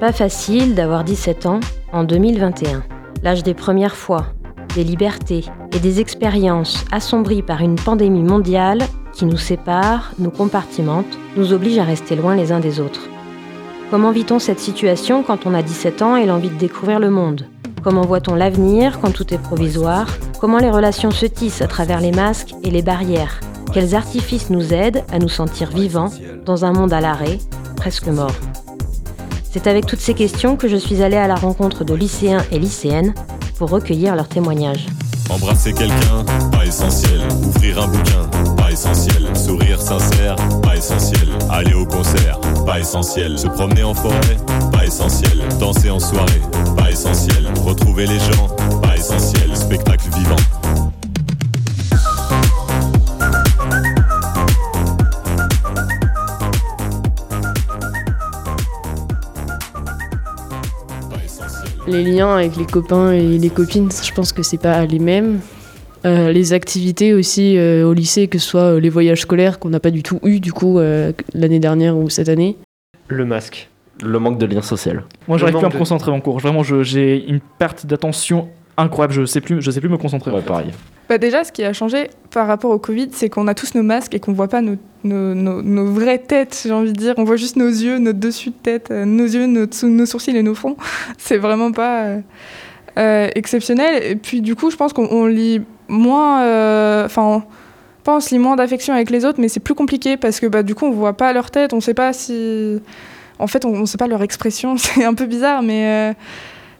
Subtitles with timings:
[0.00, 1.58] Pas facile d'avoir 17 ans
[1.92, 2.84] en 2021.
[3.24, 4.26] L'âge des premières fois,
[4.76, 8.78] des libertés et des expériences assombries par une pandémie mondiale
[9.12, 13.08] qui nous sépare, nous compartimente, nous oblige à rester loin les uns des autres.
[13.90, 17.46] Comment vit-on cette situation quand on a 17 ans et l'envie de découvrir le monde?
[17.82, 20.06] Comment voit-on l'avenir quand tout est provisoire?
[20.40, 23.40] Comment les relations se tissent à travers les masques et les barrières?
[23.74, 26.12] Quels artifices nous aident à nous sentir vivants
[26.44, 27.38] dans un monde à l'arrêt,
[27.76, 28.36] presque mort?
[29.50, 32.58] C'est avec toutes ces questions que je suis allée à la rencontre de lycéens et
[32.58, 33.14] lycéennes
[33.56, 34.86] pour recueillir leurs témoignages.
[35.30, 37.20] Embrasser quelqu'un, pas essentiel.
[37.44, 39.28] Ouvrir un bouquin, pas essentiel.
[39.34, 41.28] Sourire sincère, pas essentiel.
[41.50, 43.38] Aller au concert, pas essentiel.
[43.38, 44.36] Se promener en forêt,
[44.72, 45.42] pas essentiel.
[45.58, 46.42] Danser en soirée,
[46.76, 47.48] pas essentiel.
[47.64, 48.48] Retrouver les gens,
[48.82, 49.54] pas essentiel.
[49.54, 50.67] Spectacle vivant.
[61.88, 65.40] Les liens avec les copains et les copines, je pense que c'est pas les mêmes.
[66.04, 69.70] Euh, les activités aussi euh, au lycée, que ce soit euh, les voyages scolaires qu'on
[69.70, 70.78] n'a pas du tout eu du coup
[71.34, 72.56] l'année dernière ou cette année.
[73.08, 73.70] Le masque.
[74.02, 75.04] Le manque de lien social.
[75.26, 76.38] Moi, j'arrive plus à me concentrer en cours.
[76.38, 79.14] Vraiment, j'ai une perte d'attention incroyable.
[79.14, 80.30] Je sais plus, je sais plus me concentrer.
[80.30, 80.70] Ouais, pareil.
[81.08, 83.82] Bah déjà, ce qui a changé par rapport au Covid, c'est qu'on a tous nos
[83.82, 87.14] masques et qu'on voit pas nos, nos, nos, vraies têtes, j'ai envie de dire.
[87.16, 90.54] On voit juste nos yeux, notre dessus de tête, nos yeux, nos sourcils et nos
[90.54, 90.76] fronts.
[91.18, 92.18] c'est vraiment pas
[92.98, 94.02] euh, exceptionnel.
[94.02, 96.42] Et puis, du coup, je pense qu'on lit moins.
[96.42, 97.44] Euh, enfin.
[98.02, 100.74] pas lit moins d'affection avec les autres, mais c'est plus compliqué parce que bah, du
[100.74, 102.80] coup, on voit pas leur tête, on sait pas si.
[103.38, 104.76] En fait, on, ne sait pas leur expression.
[104.78, 106.14] C'est un peu bizarre, mais euh,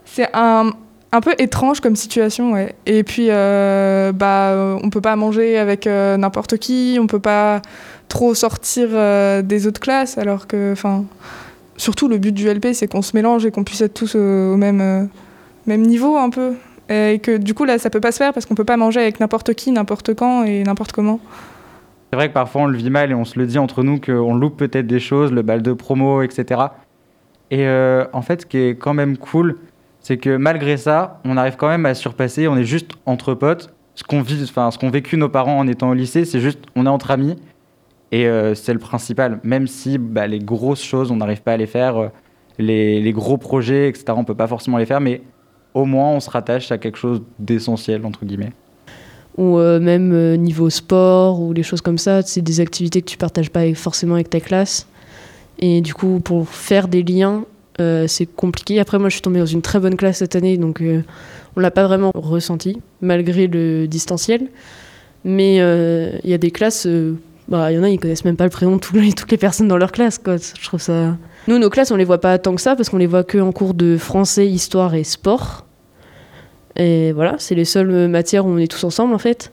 [0.04, 0.72] c'est un
[1.12, 2.74] un peu étrange comme situation, ouais.
[2.86, 7.62] Et puis, euh, bah, on peut pas manger avec euh, n'importe qui, on peut pas
[8.08, 11.04] trop sortir euh, des autres classes, alors que, enfin,
[11.76, 14.56] surtout le but du LP, c'est qu'on se mélange et qu'on puisse être tous au
[14.56, 15.08] même,
[15.66, 16.54] même niveau un peu.
[16.90, 19.00] Et que du coup, là, ça peut pas se faire parce qu'on peut pas manger
[19.00, 21.20] avec n'importe qui, n'importe quand et n'importe comment.
[22.10, 24.00] C'est vrai que parfois on le vit mal et on se le dit entre nous
[24.00, 26.62] qu'on loupe peut-être des choses, le bal de promo, etc.
[27.50, 29.58] Et en fait, ce qui est quand même cool,
[30.08, 32.48] c'est que malgré ça, on arrive quand même à surpasser.
[32.48, 33.74] On est juste entre potes.
[33.94, 37.36] Ce qu'ont vécu nos parents en étant au lycée, c'est juste, on est entre amis.
[38.10, 39.38] Et euh, c'est le principal.
[39.42, 42.08] Même si bah, les grosses choses, on n'arrive pas à les faire, euh,
[42.58, 45.20] les, gros projets, etc., on peut pas forcément les faire, mais
[45.74, 48.52] au moins on se rattache à quelque chose d'essentiel, entre guillemets.
[49.36, 53.18] Ou euh, même niveau sport ou les choses comme ça, c'est des activités que tu
[53.18, 54.88] partages pas forcément avec ta classe.
[55.58, 57.44] Et du coup, pour faire des liens,
[57.80, 58.80] euh, c'est compliqué.
[58.80, 61.02] Après, moi, je suis tombée dans une très bonne classe cette année, donc euh,
[61.56, 64.48] on l'a pas vraiment ressenti, malgré le distanciel.
[65.24, 66.86] Mais euh, il y a des classes,
[67.48, 69.68] bah, il y en a, ils connaissent même pas le prénom de toutes les personnes
[69.68, 70.18] dans leur classe.
[70.18, 70.36] Quoi.
[70.36, 71.16] Je trouve ça.
[71.46, 73.38] Nous, nos classes, on les voit pas tant que ça, parce qu'on les voit que
[73.38, 75.64] en cours de français, histoire et sport.
[76.76, 79.52] Et voilà, c'est les seules matières où on est tous ensemble, en fait.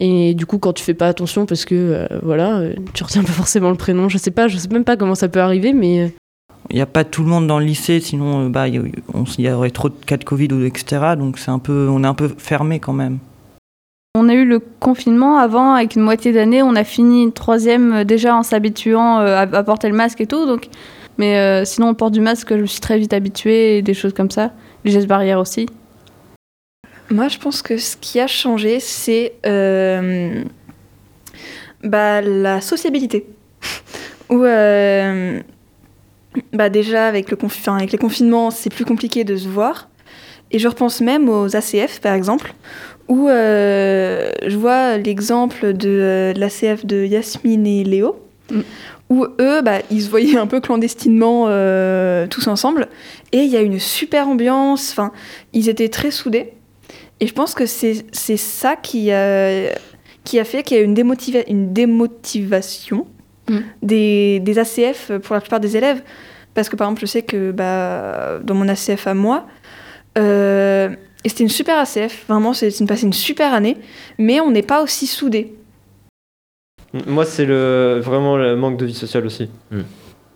[0.00, 2.62] Et du coup, quand tu fais pas attention, parce que voilà,
[2.94, 5.28] tu retiens pas forcément le prénom, je sais pas, je sais même pas comment ça
[5.28, 6.12] peut arriver, mais
[6.70, 8.90] il n'y a pas tout le monde dans le lycée, sinon euh, bah, il
[9.38, 11.14] y, aurait trop de cas de Covid, etc.
[11.18, 13.18] Donc c'est un peu, on est un peu fermé quand même.
[14.14, 16.62] On a eu le confinement avant, avec une moitié d'année.
[16.62, 20.26] On a fini une troisième euh, déjà en s'habituant euh, à, porter le masque et
[20.26, 20.46] tout.
[20.46, 20.68] Donc...
[21.16, 24.12] Mais sinon, on porte du masque, je me suis très vite habituée et des choses
[24.12, 24.50] comme ça.
[24.84, 25.68] Les gestes barrières aussi.
[27.08, 29.34] Moi, je pense que ce qui a changé, c'est
[31.84, 33.26] bah, la sociabilité.
[34.28, 34.44] Ou
[36.52, 39.88] bah déjà avec, le avec les confinements, c'est plus compliqué de se voir.
[40.50, 42.54] Et je repense même aux ACF, par exemple,
[43.08, 48.16] où euh, je vois l'exemple de, euh, l'ACF de Yasmine et Léo,
[48.50, 48.60] mm.
[49.10, 52.88] où eux, bah, ils se voyaient un peu clandestinement euh, tous ensemble.
[53.32, 55.12] Et il y a une super ambiance, enfin,
[55.52, 56.52] ils étaient très soudés.
[57.20, 58.04] Et je pense que c'est
[58.36, 59.10] ça qui,
[60.24, 60.96] qui a fait qu'il y a une,
[61.48, 63.06] une démotivation
[63.48, 63.58] Mm.
[63.82, 66.02] des, des, ACF pour la plupart des élèves.
[66.54, 69.46] Parce que par exemple, je sais que bah, dans mon ACF à moi,
[70.18, 70.90] euh,
[71.24, 73.76] et c'était une super ACF, vraiment, c'est une, passé une super année,
[74.18, 75.54] mais on n'est pas aussi soudés.
[77.06, 79.50] Moi, c'est le, vraiment le manque de vie sociale aussi.
[79.72, 79.80] Mm.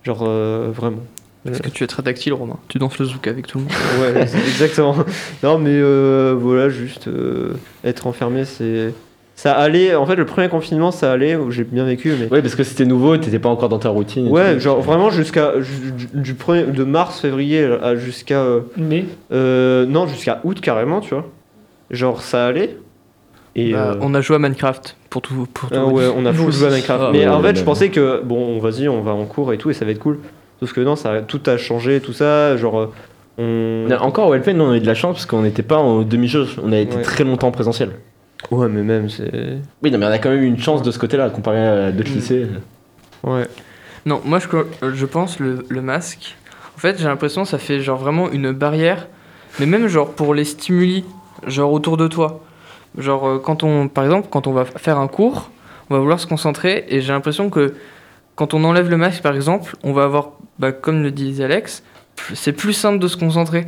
[0.03, 1.03] Genre, euh, vraiment.
[1.45, 2.59] Parce que tu es très tactile, Romain.
[2.67, 3.73] Tu danses le zouk avec tout le monde.
[4.01, 4.95] ouais, exactement.
[5.41, 7.09] Non, mais euh, voilà, juste
[7.85, 8.93] être enfermé, c'est
[9.39, 9.95] ça allait.
[9.95, 12.13] En fait, le premier confinement, ça allait, j'ai bien vécu.
[12.19, 12.27] Mais...
[12.29, 14.27] Ouais, parce que c'était nouveau, t'étais pas encore dans ta routine.
[14.27, 15.53] Ouais, genre vraiment jusqu'à
[16.13, 17.65] du, premier de mars, février
[17.95, 19.05] jusqu'à euh, mai.
[19.31, 21.25] Euh, non, jusqu'à août carrément, tu vois.
[21.89, 22.75] Genre ça allait.
[23.55, 25.47] Et bah, euh, on a joué à Minecraft pour tout.
[25.53, 27.03] Pour ah ouais, on a full joué à Minecraft.
[27.07, 29.69] Ah mais en fait, je pensais que bon, vas-y, on va en cours et tout,
[29.69, 30.19] et ça va être cool.
[30.59, 32.57] Sauf que non, ça, tout a changé, tout ça.
[32.57, 32.91] Genre,
[33.37, 33.87] on.
[34.01, 36.01] Encore au LP, nous on a eu de la chance parce qu'on n'était pas en
[36.01, 37.03] demi-jauge, on a été Ouais.
[37.03, 37.91] très longtemps en présentiel.
[38.51, 39.57] Ouais, mais même, c'est.
[39.83, 42.09] Oui, non, mais on a quand même une chance de ce côté-là comparé à d'autres
[42.11, 42.13] Mm.
[42.15, 42.47] lycées.
[43.23, 43.47] Ouais.
[44.05, 44.47] Non, moi je,
[44.93, 46.37] je pense le, le masque.
[46.75, 49.07] En fait, j'ai l'impression que ça fait genre vraiment une barrière,
[49.59, 51.03] mais même genre pour les stimuli,
[51.45, 52.39] genre autour de toi.
[52.97, 55.51] Genre euh, quand on, par exemple, quand on va faire un cours,
[55.89, 57.73] on va vouloir se concentrer et j'ai l'impression que
[58.35, 61.83] quand on enlève le masque, par exemple, on va avoir, bah, comme le disait Alex,
[62.33, 63.67] c'est plus simple de se concentrer.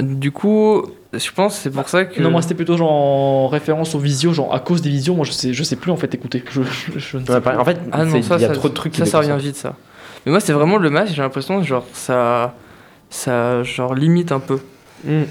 [0.00, 2.20] Du coup, je pense que c'est pour ça que.
[2.22, 5.26] Non, moi c'était plutôt genre en référence aux visios, genre à cause des visios, moi
[5.26, 6.42] je sais, je sais plus en fait écouter.
[6.50, 7.42] Je, je- je ne sais Ouais, plus.
[7.44, 7.58] pareil.
[7.60, 9.06] en fait, Ah non, c'est- ça, il y a ça- trop de trucs qui Ça,
[9.06, 9.74] ça revient vite, ça.
[10.24, 12.54] Mais moi, c'est vraiment le masque, j'ai l'impression que genre, ça,
[13.10, 14.60] ça genre, limite un peu.
[15.04, 15.22] Mm.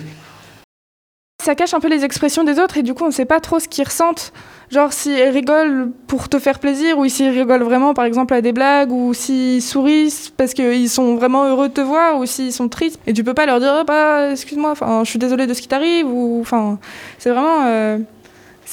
[1.44, 3.60] Ça cache un peu les expressions des autres et du coup on sait pas trop
[3.60, 4.32] ce qu'ils ressentent.
[4.70, 8.52] Genre s'ils rigolent pour te faire plaisir ou s'ils rigolent vraiment par exemple à des
[8.52, 12.70] blagues ou s'ils sourient parce qu'ils sont vraiment heureux de te voir ou s'ils sont
[12.70, 13.00] tristes.
[13.08, 15.68] Et tu peux pas leur dire oh, bah excuse-moi, je suis désolée de ce qui
[15.68, 16.78] t'arrive ou enfin
[17.18, 17.98] c'est vraiment euh,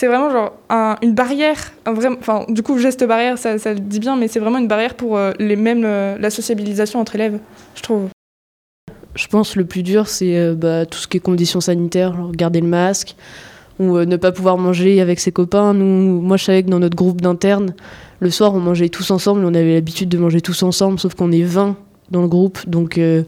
[0.03, 4.15] vraiment genre un- une barrière, enfin du coup geste barrière ça, ça le dit bien
[4.15, 7.39] mais c'est vraiment une barrière pour euh, les mêmes euh, la sociabilisation entre élèves,
[7.75, 8.09] je trouve.
[9.19, 12.31] Je pense le plus dur, c'est euh, bah, tout ce qui est conditions sanitaires, genre
[12.31, 13.17] garder le masque
[13.81, 15.75] ou euh, ne pas pouvoir manger avec ses copains.
[15.75, 17.75] Nous, moi, je savais que dans notre groupe d'internes,
[18.21, 19.45] le soir, on mangeait tous ensemble.
[19.45, 21.75] On avait l'habitude de manger tous ensemble, sauf qu'on est 20
[22.13, 22.61] dans le groupe.
[22.69, 23.25] Donc, euh,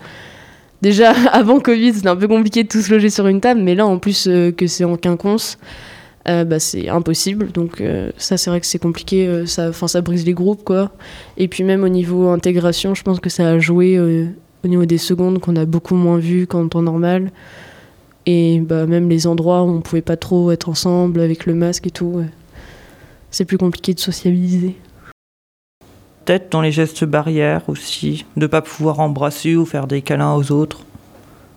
[0.81, 3.61] déjà, avant Covid, c'était un peu compliqué de tous loger sur une table.
[3.61, 5.59] Mais là, en plus que c'est en quinconce,
[6.25, 7.51] bah, c'est impossible.
[7.51, 7.83] Donc,
[8.17, 9.45] ça, c'est vrai que c'est compliqué.
[9.47, 10.93] ça, ça brise les groupes, quoi.
[11.37, 13.99] Et puis, même au niveau intégration, je pense que ça a joué.
[14.65, 17.33] Au niveau des secondes qu'on a beaucoup moins vu qu'en temps normal.
[18.27, 21.87] Et bah, même les endroits où on pouvait pas trop être ensemble avec le masque
[21.87, 22.23] et tout,
[23.31, 24.77] c'est plus compliqué de sociabiliser.
[26.25, 30.53] Peut-être dans les gestes barrières aussi, de pas pouvoir embrasser ou faire des câlins aux
[30.53, 30.83] autres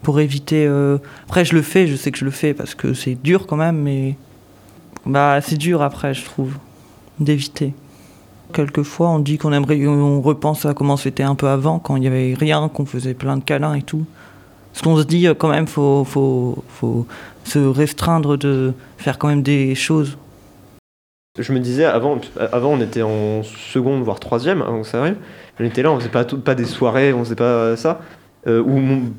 [0.02, 0.66] pour éviter.
[0.66, 3.46] euh, Après, je le fais, je sais que je le fais parce que c'est dur
[3.46, 4.16] quand même, mais
[5.06, 6.56] bah c'est dur après, je trouve,
[7.20, 7.74] d'éviter.
[8.54, 12.04] Quelquefois, on dit qu'on aimerait, on repense à comment c'était un peu avant, quand il
[12.04, 14.06] y avait rien, qu'on faisait plein de câlins et tout.
[14.72, 17.06] Parce qu'on se dit euh, quand même, faut, faut, faut
[17.44, 20.18] se restreindre de faire quand même des choses.
[21.40, 22.20] Je me disais, avant,
[22.52, 25.16] avant on était en seconde, voire troisième, avant que ça arrive.
[25.60, 28.02] On était là, on faisait pas, tout- pas des soirées, on faisait pas ça.
[28.46, 28.62] Euh,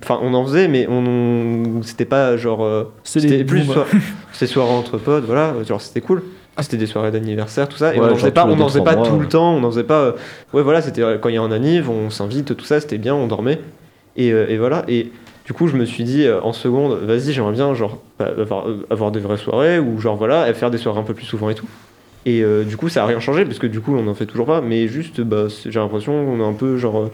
[0.03, 2.63] Enfin, on en faisait, mais on, c'était pas genre.
[2.65, 3.87] euh, C'est c'était plus soir-
[4.33, 6.23] soirées entre potes, voilà, genre c'était cool.
[6.61, 7.95] C'était des soirées d'anniversaire, tout ça.
[7.95, 8.97] Et Ouais, on en genre faisait pas, tous les on en deux, faisait trois pas
[8.99, 9.21] mois, tout ouais.
[9.23, 10.01] le temps, on en faisait pas.
[10.03, 10.13] euh,
[10.53, 12.99] ouais, voilà, c'était euh, quand il y a un anniv, on s'invite, tout ça, c'était
[12.99, 13.61] bien, on dormait.
[14.17, 14.85] Et, euh, et voilà.
[14.87, 15.11] Et
[15.47, 19.11] du coup, je me suis dit, euh, en seconde, vas-y, j'aimerais bien genre, avoir, avoir
[19.11, 21.55] des vraies soirées, ou genre voilà, et faire des soirées un peu plus souvent et
[21.57, 21.67] tout.
[22.27, 24.27] Et euh, du coup, ça a rien changé, parce que du coup, on en fait
[24.27, 26.99] toujours pas, mais juste, bah, j'ai l'impression qu'on est un peu genre.
[27.03, 27.11] euh,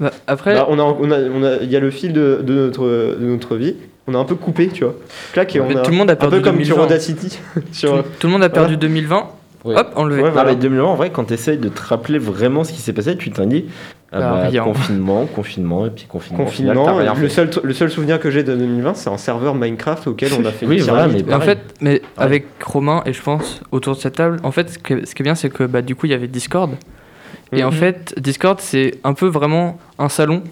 [0.00, 2.40] Bah, après, bah, on a, on a, on a, il y a le fil de,
[2.42, 3.76] de notre, de notre vie.
[4.06, 4.94] On a un peu coupé, tu vois.
[5.32, 6.76] Clac, et En on fait, a, tout le monde a un perdu peu comme sur
[6.76, 6.84] 2020.
[6.86, 7.38] Audacity.
[7.72, 8.88] sur, tout, tout le monde a perdu Voilà.
[8.88, 9.26] 2020.
[9.62, 9.76] Ouais.
[9.76, 10.22] Hop, enlevé.
[10.22, 10.50] Ouais, Non, voilà.
[10.50, 13.16] mais 2020, en vrai, quand tu essayes de te rappeler vraiment ce qui s'est passé,
[13.18, 13.66] tu t'en dis
[14.10, 14.64] ah Bah, bah, rien.
[14.64, 16.46] confinement, confinement, et puis confinement.
[16.46, 16.98] final, confinement.
[16.98, 20.32] rien le, seul, le seul souvenir que j'ai de 2020, c'est un serveur Minecraft auquel
[20.32, 23.60] on a fait Oui, une voilà, mais en fait, mais avec Romain et je pense
[23.70, 25.82] autour de cette table, en fait, ce, que- ce qui est bien, c'est que bah,
[25.82, 26.70] du coup, il y avait Discord.
[27.52, 27.76] Et en Mhm.
[27.76, 30.42] fait, Discord, c'est un peu vraiment un salon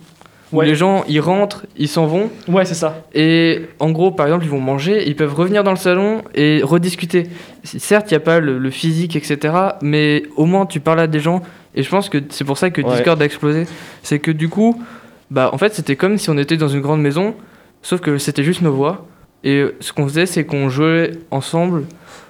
[0.53, 0.67] où Ouais.
[0.67, 2.31] les gens, ils rentrent, ils s'en vont.
[2.49, 3.03] Ouais, c'est ça.
[3.15, 6.61] Et en gros, par exemple, ils vont manger, ils peuvent revenir dans le salon et
[6.63, 7.25] rediscuter.
[7.65, 9.55] Certes, il n'y a pas le, le physique, etc.
[9.83, 11.43] Mais au moins, tu parles à des gens.
[11.75, 12.91] Et je pense que c'est pour ça que Ouais.
[12.95, 13.67] Discord a explosé.
[14.03, 14.83] C'est que du coup,
[15.31, 17.35] bah, en fait, c'était comme si on était dans une grande maison,
[17.83, 19.07] sauf que c'était juste nos voix.
[19.45, 21.85] Et ce qu'on faisait, c'est qu'on jouait ensemble.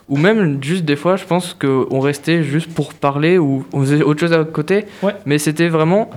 [0.09, 4.03] Ou même juste des fois, je pense qu'on restait juste pour parler ou on faisait
[4.03, 4.87] autre chose à côté.
[5.03, 5.13] Ouais.
[5.25, 6.11] Mais c'était vraiment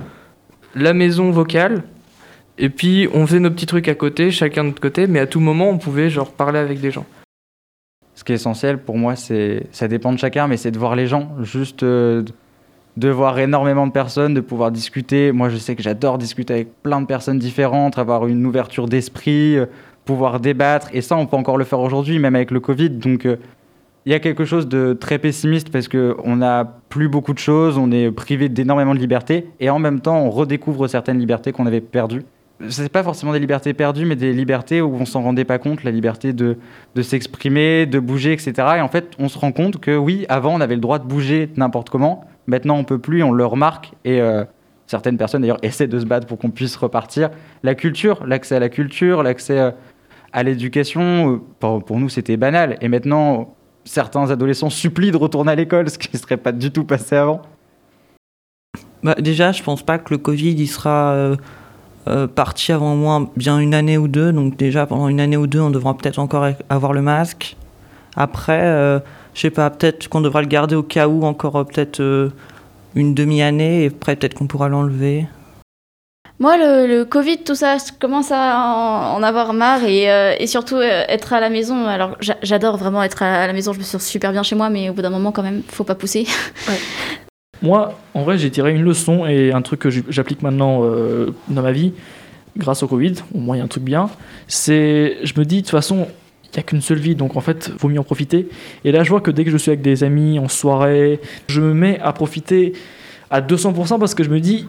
[0.74, 1.82] la maison vocale.
[2.58, 5.26] Et puis on faisait nos petits trucs à côté, chacun de notre côté, mais à
[5.26, 7.06] tout moment on pouvait genre parler avec des gens.
[8.14, 10.94] Ce qui est essentiel pour moi, c'est ça dépend de chacun, mais c'est de voir
[10.94, 12.22] les gens, juste euh,
[12.96, 15.32] de voir énormément de personnes, de pouvoir discuter.
[15.32, 19.56] Moi, je sais que j'adore discuter avec plein de personnes différentes, avoir une ouverture d'esprit,
[19.56, 19.66] euh,
[20.04, 20.88] pouvoir débattre.
[20.92, 22.90] Et ça, on peut encore le faire aujourd'hui, même avec le Covid.
[22.90, 23.36] Donc, euh,
[24.04, 27.38] il y a quelque chose de très pessimiste parce que on n'a plus beaucoup de
[27.38, 31.52] choses, on est privé d'énormément de libertés, et en même temps, on redécouvre certaines libertés
[31.52, 32.24] qu'on avait perdues.
[32.68, 35.84] C'est pas forcément des libertés perdues, mais des libertés où on s'en rendait pas compte,
[35.84, 36.58] la liberté de
[36.94, 38.52] de s'exprimer, de bouger, etc.
[38.76, 41.04] Et en fait, on se rend compte que oui, avant, on avait le droit de
[41.04, 42.24] bouger n'importe comment.
[42.46, 43.92] Maintenant, on peut plus, on le remarque.
[44.04, 44.44] Et euh,
[44.86, 47.30] certaines personnes, d'ailleurs, essaient de se battre pour qu'on puisse repartir.
[47.62, 49.70] La culture, l'accès à la culture, l'accès euh,
[50.32, 52.76] à l'éducation, euh, pour, nous, c'était banal.
[52.80, 53.54] Et maintenant,
[53.84, 57.16] certains adolescents supplient de retourner à l'école, ce qui ne serait pas du tout passé
[57.16, 57.42] avant.
[59.02, 61.36] Bah, déjà, je pense pas que le Covid il sera
[62.08, 64.32] euh, parti avant moins bien une année ou deux.
[64.32, 67.56] Donc déjà pendant une année ou deux, on devra peut-être encore avoir le masque.
[68.16, 68.98] Après, euh,
[69.34, 72.30] je sais pas, peut-être qu'on devra le garder au cas où encore euh, peut-être euh,
[72.94, 75.26] une demi-année et après peut-être qu'on pourra l'enlever.
[76.38, 80.34] Moi, le, le Covid, tout ça, je commence à en, en avoir marre et, euh,
[80.40, 81.86] et surtout euh, être à la maison.
[81.86, 84.68] Alors, j'a- j'adore vraiment être à la maison, je me sens super bien chez moi,
[84.68, 86.26] mais au bout d'un moment, quand même, faut pas pousser.
[87.62, 91.62] Moi, en vrai, j'ai tiré une leçon et un truc que j'applique maintenant euh, dans
[91.62, 91.92] ma vie,
[92.56, 94.10] grâce au Covid, au moins il y a un truc bien,
[94.48, 96.08] c'est, je me dis, de toute façon,
[96.44, 98.48] il n'y a qu'une seule vie, donc en fait, vaut mieux en profiter.
[98.84, 101.60] Et là, je vois que dès que je suis avec des amis, en soirée, je
[101.60, 102.72] me mets à profiter
[103.30, 104.66] à 200% parce que je me dis,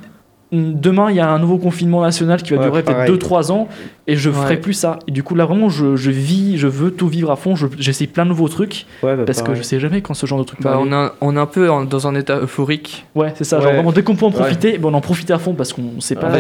[0.54, 3.12] demain, il y a un nouveau confinement national qui va Ouais, durer peut-être pareil.
[3.12, 3.68] 2-3 ans
[4.08, 4.58] et je ferai Ouais.
[4.62, 5.00] plus ça.
[5.08, 7.68] Et du coup, là, vraiment, je, je vis, je veux tout vivre à fond, je-
[7.80, 10.38] j'essaie plein de nouveaux trucs Ouais, bah, parce que je sais jamais quand ce genre
[10.40, 13.06] de truc va Bah, on, a, on est un peu en- dans un état euphorique.
[13.16, 13.58] Ouais, c'est ça.
[13.58, 13.64] Ouais.
[13.64, 14.36] Genre vraiment, dès qu'on peut en Ouais.
[14.36, 16.32] profiter, ben, on en profite à fond parce qu'on sait pas.
[16.32, 16.38] Ça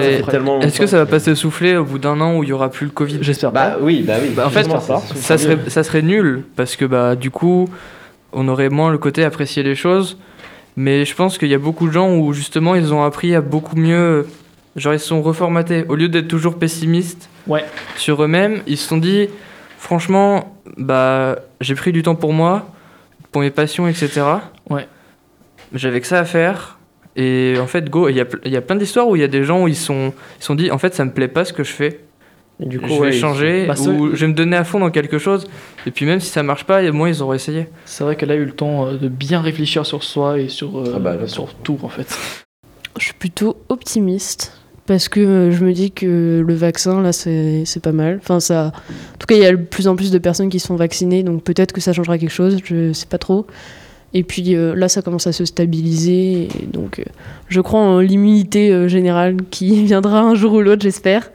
[0.61, 2.85] Est-ce que ça va pas s'essouffler au bout d'un an où il y aura plus
[2.85, 3.19] le Covid?
[3.21, 3.77] J'espère Bah pas.
[3.81, 4.29] oui, bah oui.
[4.35, 4.79] Bah, en fait, pas.
[5.15, 7.67] ça serait, ça serait nul parce que bah du coup
[8.33, 10.17] on aurait moins le côté apprécier les choses
[10.75, 13.41] mais je pense qu'il y a beaucoup de gens où justement ils ont appris à
[13.41, 14.27] beaucoup mieux
[14.75, 17.63] genre ils se sont reformatés au lieu d'être toujours pessimistes Ouais.
[17.97, 19.27] sur eux-mêmes ils se sont dit
[19.77, 22.67] franchement bah j'ai pris du temps pour moi
[23.31, 24.21] pour mes passions etc
[24.69, 24.87] Ouais.
[25.73, 26.79] j'avais que ça à faire
[27.15, 29.43] et en fait go il y a, y plein d'histoires où il y a des
[29.43, 31.63] gens où ils sont ils sont dit en fait ça me plaît pas ce que
[31.63, 31.99] je fais
[32.59, 34.91] Et du coup, je vais changer Bah, ou je vais me donner à fond dans
[34.91, 35.47] quelque chose
[35.85, 38.31] et puis même si ça marche pas au moins ils auront essayé C'est vrai qu'elle
[38.31, 41.17] a eu le temps euh, de bien réfléchir sur soi et sur, euh, Ah bah,
[41.25, 42.15] sur tout en fait.
[42.99, 47.63] Je suis plutôt optimiste parce que euh, je me dis que le vaccin là c'est
[47.65, 48.19] c'est pas mal.
[48.21, 50.59] Enfin ça, en tout cas il y a de plus en plus de personnes qui
[50.59, 52.57] sont vaccinées donc peut-être que ça changera quelque chose.
[52.63, 53.47] Je sais pas trop.
[54.13, 57.03] Et puis euh, là ça commence à se stabiliser et donc euh,
[57.49, 61.31] je crois en l'immunité euh, générale qui viendra un jour ou l'autre j'espère.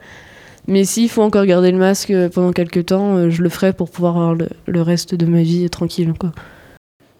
[0.69, 3.73] Mais s'il faut encore garder le masque euh, pendant quelques temps, euh, je le ferai
[3.73, 6.31] pour pouvoir avoir le, le reste de ma vie tranquille quoi.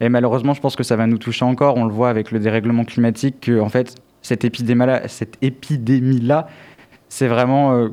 [0.01, 1.75] Et malheureusement, je pense que ça va nous toucher encore.
[1.75, 6.47] On le voit avec le dérèglement climatique, que en fait, cette épidémie-là, cette épidémie-là,
[7.09, 7.89] c'est vraiment euh,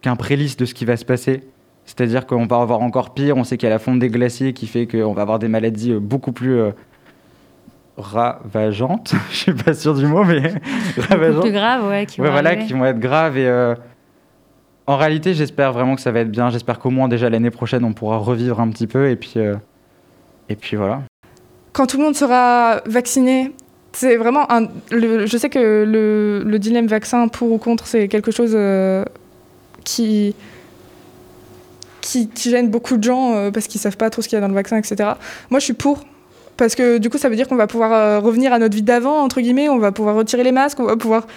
[0.00, 1.42] qu'un prélice de ce qui va se passer.
[1.84, 3.36] C'est-à-dire qu'on va avoir encore pire.
[3.36, 5.48] On sait qu'il y a la fonte des glaciers qui fait qu'on va avoir des
[5.48, 6.70] maladies beaucoup plus euh,
[7.96, 9.12] ravageantes.
[9.30, 10.52] Je suis pas sûr du mot, mais
[11.10, 11.42] ravageantes.
[11.42, 12.66] plus grave, ouais, qui Ouais, vont voilà, arriver.
[12.66, 13.36] qui vont être graves.
[13.36, 13.74] Et euh,
[14.90, 16.50] en réalité, j'espère vraiment que ça va être bien.
[16.50, 19.08] J'espère qu'au moins déjà l'année prochaine, on pourra revivre un petit peu.
[19.08, 19.54] Et puis, euh,
[20.48, 21.02] et puis voilà.
[21.72, 23.52] quand tout le monde sera vacciné,
[23.92, 24.66] c'est vraiment un.
[24.90, 29.04] je sais que le, le dilemme vaccin pour ou contre, c'est quelque chose euh,
[29.84, 30.34] qui,
[32.00, 34.40] qui, gêne beaucoup de gens euh, parce qu'ils savent pas trop ce qu'il y a
[34.40, 35.10] dans le vaccin, etc.
[35.50, 36.04] Moi, je suis pour.
[36.56, 39.22] Parce que du coup, ça veut dire qu'on va pouvoir revenir à notre vie d'avant,
[39.22, 41.28] entre guillemets, on va pouvoir retirer les masques, on va pouvoir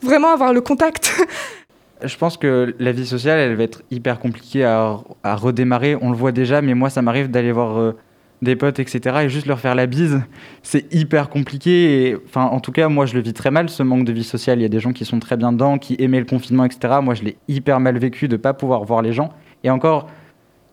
[0.00, 1.12] vraiment avoir le contact.
[2.04, 5.96] Je pense que la vie sociale, elle va être hyper compliquée à, redémarrer.
[6.00, 7.96] On le voit déjà, mais moi, ça m'arrive d'aller voir euh,
[8.42, 9.16] des potes, etc.
[9.22, 10.22] et juste leur faire la bise.
[10.62, 12.16] C'est hyper compliqué.
[12.26, 14.58] Enfin, en tout cas, moi, je le vis très mal, ce manque de vie sociale.
[14.58, 16.98] Il y a des gens qui sont très bien dedans, qui aimaient le confinement, etc.
[17.02, 19.30] Moi, je l'ai hyper mal vécu de ne pas pouvoir voir les gens.
[19.64, 20.08] Et encore,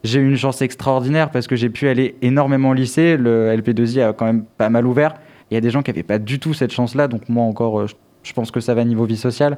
[0.03, 3.17] j'ai eu une chance extraordinaire parce que j'ai pu aller énormément au lycée.
[3.17, 5.15] Le LP2I a quand même pas mal ouvert.
[5.49, 7.07] Il y a des gens qui n'avaient pas du tout cette chance-là.
[7.07, 7.87] Donc, moi, encore, euh,
[8.21, 9.57] je pense que ça va niveau vie sociale.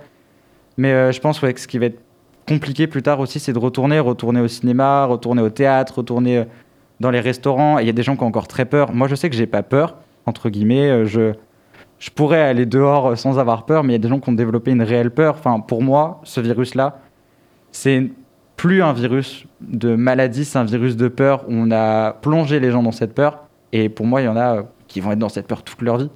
[0.78, 2.00] Mais euh, je pense que ce qui va être
[2.48, 6.44] compliqué plus tard aussi, c'est de retourner, retourner au cinéma, retourner au théâtre, retourner euh,
[7.00, 7.80] dans les restaurants.
[7.80, 8.94] Il y a des gens qui ont encore très peur.
[8.94, 10.90] Moi, je sais que j'ai pas peur, entre guillemets.
[10.90, 11.34] euh, Je,
[12.00, 14.34] je pourrais aller dehors sans avoir peur, mais il y a des gens qui ont
[14.34, 15.36] développé une réelle peur.
[15.38, 17.00] Enfin, pour moi, ce virus-là,
[17.72, 18.10] c'est
[18.56, 21.44] plus un virus de maladie, c'est un virus de peur.
[21.48, 23.44] On a plongé les gens dans cette peur.
[23.74, 25.98] Et pour moi, il y en a qui vont être dans cette peur toute leur
[25.98, 26.10] vie.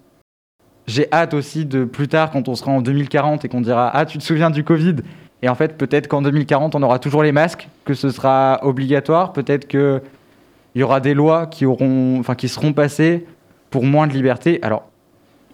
[0.92, 4.06] J'ai hâte aussi de plus tard, quand on sera en 2040 et qu'on dira Ah,
[4.06, 4.98] tu te souviens du Covid?
[5.42, 9.32] Et en fait, peut-être qu'en 2040, on aura toujours les masques, que ce sera obligatoire.
[9.32, 10.02] Peut-être qu'il
[10.76, 13.26] y aura des lois qui, auront, enfin, qui seront passées
[13.70, 14.60] pour moins de liberté.
[14.64, 14.84] Alors,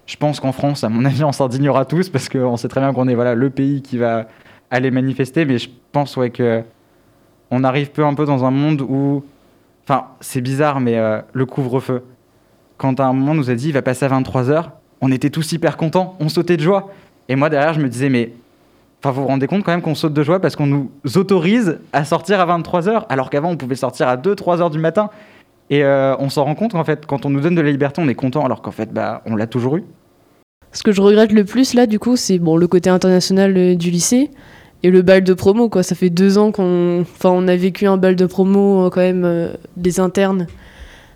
[0.07, 2.81] je pense qu'en France, à mon avis, on s'en indignera tous parce qu'on sait très
[2.81, 4.25] bien qu'on est voilà, le pays qui va
[4.71, 5.45] aller manifester.
[5.45, 6.63] Mais je pense ouais, que
[7.51, 9.23] arrive peu un peu dans un monde où.
[9.83, 12.03] Enfin, c'est bizarre, mais euh, le couvre-feu.
[12.77, 15.29] Quand à un moment, on nous a dit il va passer à 23h, on était
[15.29, 16.91] tous hyper contents, on sautait de joie.
[17.29, 18.33] Et moi, derrière, je me disais, mais.
[18.99, 21.77] Enfin, vous vous rendez compte quand même qu'on saute de joie parce qu'on nous autorise
[21.93, 25.11] à sortir à 23h, alors qu'avant, on pouvait sortir à 2-3h du matin.
[25.69, 28.01] Et euh, on s'en rend compte qu'en fait, quand on nous donne de la liberté,
[28.01, 29.83] on est content, alors qu'en fait, bah, on l'a toujours eu.
[30.71, 33.75] Ce que je regrette le plus là, du coup, c'est bon le côté international euh,
[33.75, 34.31] du lycée
[34.81, 35.69] et le bal de promo.
[35.69, 38.89] Quoi, ça fait deux ans qu'on, enfin, on a vécu un bal de promo euh,
[38.89, 40.47] quand même des internes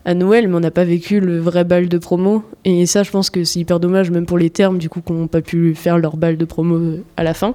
[0.06, 2.44] à Noël, mais on n'a pas vécu le vrai bal de promo.
[2.66, 5.14] Et ça, je pense que c'est hyper dommage, même pour les termes, du coup, qui
[5.14, 7.54] n'ont pas pu faire leur bal de promo à la fin.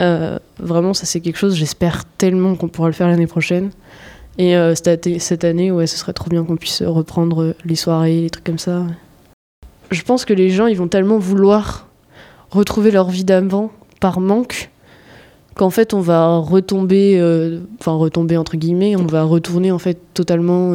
[0.00, 3.70] Euh, vraiment, ça, c'est quelque chose, j'espère tellement qu'on pourra le faire l'année prochaine.
[4.38, 8.30] Et euh, cette, année, ouais, ce serait trop bien qu'on puisse reprendre les soirées, les
[8.30, 8.84] trucs comme ça.
[9.90, 11.88] Je pense que les gens, ils vont tellement vouloir
[12.50, 14.70] retrouver leur vie d'avant par manque
[15.54, 19.98] qu'en fait on va retomber, euh, enfin retomber entre guillemets, on va retourner en fait
[20.14, 20.74] totalement.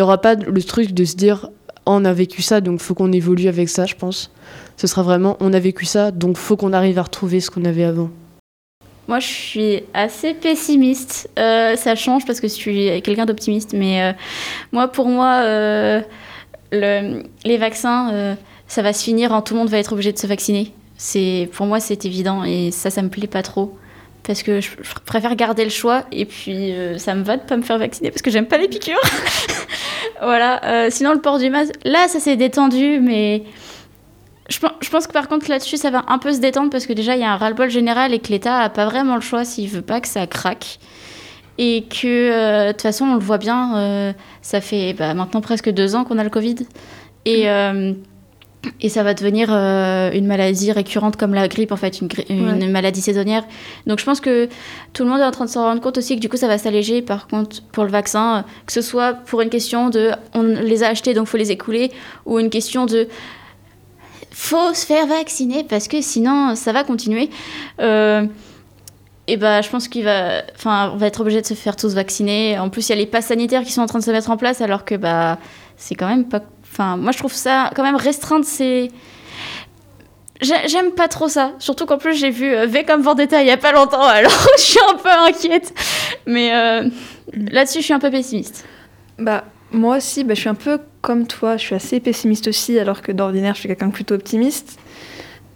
[0.00, 1.50] Il n'y aura pas le truc de se dire
[1.84, 4.30] oh, on a vécu ça donc faut qu'on évolue avec ça, je pense.
[4.78, 7.66] Ce sera vraiment on a vécu ça donc faut qu'on arrive à retrouver ce qu'on
[7.66, 8.08] avait avant.
[9.08, 11.28] Moi, je suis assez pessimiste.
[11.38, 14.12] Euh, ça change parce que je suis quelqu'un d'optimiste, mais euh,
[14.72, 16.00] moi, pour moi, euh,
[16.72, 19.34] le, les vaccins, ça va se finir.
[19.34, 20.72] Hein, tout le monde va être obligé de se vacciner.
[20.96, 23.76] C'est pour moi, c'est évident et ça, ça me plaît pas trop
[24.22, 27.58] parce que je, je préfère garder le choix et puis ça me va de pas
[27.58, 28.96] me faire vacciner parce que j'aime pas les piqûres.
[30.22, 30.90] voilà.
[30.90, 33.44] sinon, le port du masque, là, ça s'est détendu, mais
[34.50, 37.14] je, pense que par contre là-dessus, ça va un peu se détendre parce que déjà,
[37.14, 39.68] il y a un ras-le-bol général et que l'État n'a pas vraiment le choix s'il
[39.68, 40.78] veut pas que ça craque.
[41.56, 44.12] Et que, euh, de toute façon, on le voit bien, euh,
[44.42, 46.56] ça fait bah, maintenant presque deux ans qu'on a le Covid.
[47.24, 47.46] Et.
[48.66, 52.70] Euh, et ça va devenir une maladie récurrente comme la grippe, en fait, une, une
[52.70, 53.44] maladie saisonnière.
[53.86, 54.48] Donc je pense que
[54.92, 56.48] tout le monde est en train de s'en rendre compte aussi que du coup, ça
[56.48, 57.02] va s'alléger.
[57.02, 60.88] Par contre, pour le vaccin, que ce soit pour une question de on les a
[60.88, 61.90] achetés donc il faut les écouler,
[62.26, 63.08] ou une question de
[64.30, 67.30] faut se faire vacciner parce que sinon ça va continuer.
[67.80, 68.24] Euh,
[69.26, 71.94] et bah, je pense qu'il va, enfin, on va être obligé de se faire tous
[71.94, 72.58] vacciner.
[72.58, 74.28] En plus, il y a les passes sanitaires qui sont en train de se mettre
[74.30, 75.38] en place, alors que bah,
[75.76, 76.42] c'est quand même pas.
[76.70, 78.90] Enfin, moi, je trouve ça quand même restreindre ces.
[80.40, 83.50] J'aime pas trop ça, surtout qu'en plus j'ai vu euh, V comme Vendetta il y
[83.50, 85.74] a pas longtemps, alors je suis un peu inquiète.
[86.26, 86.88] Mais euh,
[87.34, 88.64] là-dessus, je suis un peu pessimiste.
[89.18, 92.78] Bah, moi aussi, bah, je suis un peu comme toi, je suis assez pessimiste aussi,
[92.78, 94.78] alors que d'ordinaire, je suis quelqu'un de plutôt optimiste.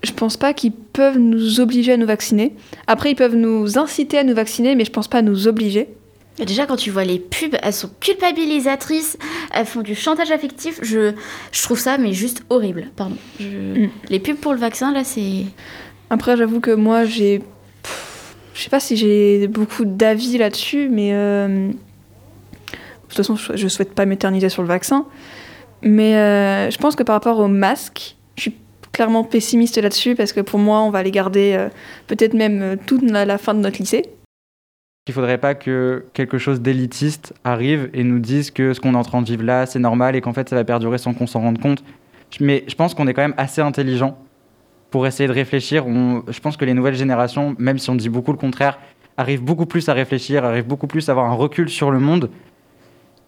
[0.02, 2.52] Je pense pas qu'ils peuvent nous obliger à nous vacciner.
[2.86, 5.88] Après, ils peuvent nous inciter à nous vacciner, mais je pense pas nous obliger.
[6.38, 9.16] Déjà, quand tu vois les pubs, elles sont culpabilisatrices,
[9.52, 10.80] elles font du chantage affectif.
[10.82, 11.12] Je,
[11.52, 12.90] je trouve ça, mais juste horrible.
[12.96, 13.16] Pardon.
[13.40, 13.86] Mm.
[14.08, 15.44] Les pubs pour le vaccin, là, c'est.
[16.10, 17.42] Après, j'avoue que moi, j'ai.
[18.54, 21.10] Je sais pas si j'ai beaucoup d'avis là-dessus, mais.
[21.12, 25.06] Euh, de toute façon, je souhaite pas m'éterniser sur le vaccin.
[25.82, 28.56] Mais euh, je pense que par rapport au masque, je suis
[28.90, 31.68] clairement pessimiste là-dessus parce que pour moi, on va les garder euh,
[32.08, 34.06] peut-être même toute la, fin de notre lycée.
[35.06, 38.94] Il ne faudrait pas que quelque chose d'élitiste arrive et nous dise que ce qu'on
[38.94, 41.12] est en train de vivre là, c'est normal et qu'en fait, ça va perdurer sans
[41.12, 41.84] qu'on s'en rende compte.
[42.40, 44.16] Mais je pense qu'on est quand même assez intelligent
[44.90, 45.84] pour essayer de réfléchir.
[45.86, 48.78] je pense que les nouvelles générations, même si on dit beaucoup le contraire,
[49.18, 52.30] arrivent beaucoup plus à réfléchir, arrivent beaucoup plus à avoir un recul sur le monde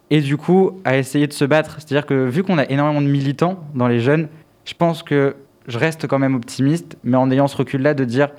[0.09, 1.75] et du coup à essayer de se battre.
[1.75, 4.29] C'est-à-dire que vu qu'on a énormément de militants dans les jeunes,
[4.65, 5.35] je pense que
[5.67, 8.29] je reste quand même optimiste, mais en ayant ce recul-là de dire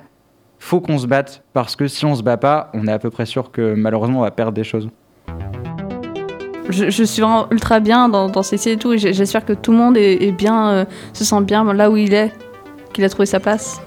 [0.59, 3.09] faut qu'on se batte parce que si on se bat pas, on est à peu
[3.09, 4.89] près sûr que malheureusement on va perdre des choses.
[6.69, 9.77] Je, suis vraiment ultra bien dans, dans ces et tout, et j'espère que tout le
[9.77, 12.31] monde est, bien, euh, se sent bien là où il est,
[12.93, 13.81] qu'il a trouvé sa place.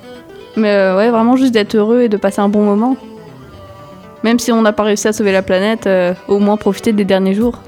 [0.57, 2.97] Mais euh, ouais, vraiment juste d'être heureux et de passer un bon moment.
[4.25, 7.05] Même si on n'a pas réussi à sauver la planète, euh, au moins profiter des
[7.05, 7.61] derniers jours.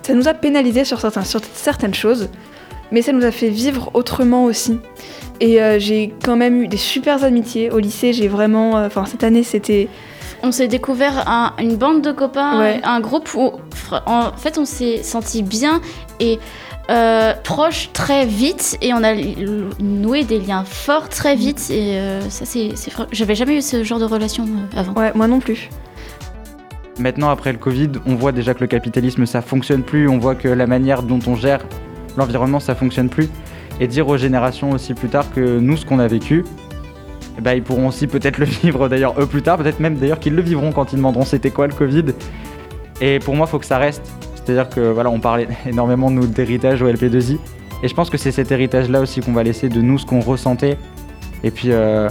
[0.00, 2.30] Ça nous a pénalisé sur, certains, sur certaines choses,
[2.90, 4.80] mais ça nous a fait vivre autrement aussi.
[5.42, 8.12] Et euh, j'ai quand même eu des super amitiés au lycée.
[8.12, 9.88] J'ai vraiment, euh, enfin cette année c'était.
[10.44, 11.24] On s'est découvert
[11.58, 13.52] une bande de copains, un groupe où
[14.06, 15.80] en fait on s'est senti bien
[16.18, 16.40] et
[16.90, 19.14] euh, proches très vite et on a
[19.78, 21.96] noué des liens forts très vite et
[22.28, 22.70] ça c'est
[23.12, 24.94] j'avais jamais eu ce genre de relation avant.
[24.94, 25.70] Ouais, moi non plus.
[26.98, 30.08] Maintenant, après le Covid, on voit déjà que le capitalisme, ça fonctionne plus.
[30.08, 31.60] On voit que la manière dont on gère
[32.16, 33.28] l'environnement, ça fonctionne plus.
[33.80, 36.44] Et dire aux générations aussi plus tard que nous, ce qu'on a vécu,
[37.38, 39.58] eh ben, ils pourront aussi peut-être le vivre d'ailleurs eux plus tard.
[39.58, 42.04] Peut-être même d'ailleurs qu'ils le vivront quand ils demanderont c'était quoi le Covid.
[43.00, 44.12] Et pour moi, il faut que ça reste.
[44.34, 47.38] C'est-à-dire que voilà, on parlait énormément nous d'héritage au LP2I.
[47.82, 50.20] Et je pense que c'est cet héritage-là aussi qu'on va laisser de nous, ce qu'on
[50.20, 50.78] ressentait.
[51.42, 52.08] Et puis, euh,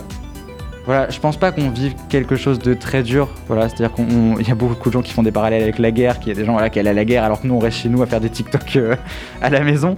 [0.85, 3.29] voilà, je pense pas qu'on vive quelque chose de très dur.
[3.47, 6.19] Voilà, c'est-à-dire qu'il y a beaucoup de gens qui font des parallèles avec la guerre,
[6.19, 7.59] qu'il y a des gens voilà, qui allaient à la guerre alors que nous on
[7.59, 8.95] reste chez nous à faire des TikTok euh,
[9.41, 9.95] à la maison.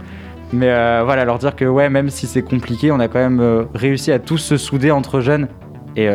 [0.53, 3.39] Mais euh, voilà, leur dire que ouais, même si c'est compliqué, on a quand même
[3.39, 5.47] euh, réussi à tous se souder entre jeunes.
[5.95, 6.05] Et,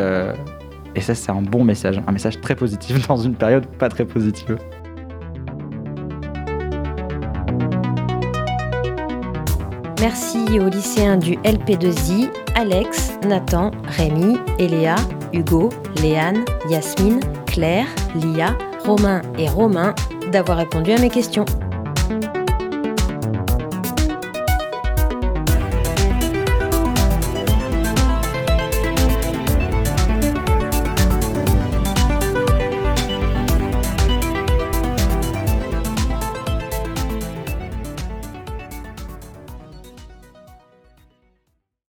[0.97, 4.05] et ça, c'est un bon message, un message très positif dans une période pas très
[4.05, 4.57] positive.
[10.01, 14.95] Merci aux lycéens du LP2I, Alex, Nathan, Rémi, Eléa,
[15.33, 15.71] Hugo,
[16.03, 19.95] Léane, Yasmine, Claire, Lia, Romain et Romain
[20.31, 21.45] d'avoir répondu à mes questions.